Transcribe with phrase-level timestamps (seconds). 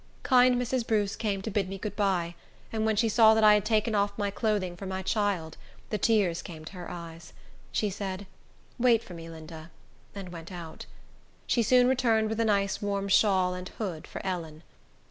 [0.23, 0.87] Kind Mrs.
[0.87, 2.33] Bruce came to bid me good by,
[2.73, 5.57] and when she saw that I had taken off my clothing for my child,
[5.91, 7.33] the tears came to her eyes.
[7.71, 8.25] She said,
[8.79, 9.69] "Wait for me, Linda,"
[10.15, 10.87] and went out.
[11.45, 14.63] She soon returned with a nice warm shawl and hood for Ellen.